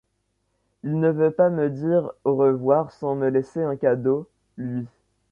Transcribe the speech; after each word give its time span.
Il 0.83 0.99
ne 0.99 1.11
veut 1.11 1.29
pas 1.29 1.51
me 1.51 1.69
dire 1.69 2.09
au 2.23 2.35
revoir 2.35 2.91
sans 2.91 3.13
me 3.13 3.29
laisser 3.29 3.61
un 3.61 3.75
cadeau: 3.75 4.27
lui. 4.57 4.87